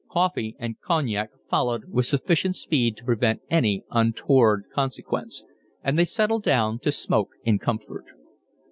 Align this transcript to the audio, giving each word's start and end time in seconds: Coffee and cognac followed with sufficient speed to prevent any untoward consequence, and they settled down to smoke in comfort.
Coffee 0.09 0.55
and 0.57 0.79
cognac 0.81 1.29
followed 1.47 1.83
with 1.87 2.07
sufficient 2.07 2.55
speed 2.55 2.97
to 2.97 3.03
prevent 3.05 3.43
any 3.51 3.83
untoward 3.91 4.63
consequence, 4.73 5.43
and 5.83 5.95
they 5.95 6.05
settled 6.05 6.41
down 6.41 6.79
to 6.79 6.91
smoke 6.91 7.33
in 7.43 7.59
comfort. 7.59 8.05